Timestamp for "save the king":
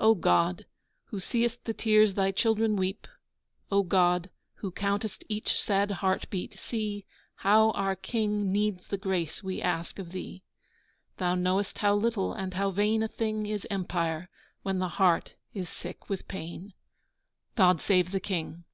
17.82-18.64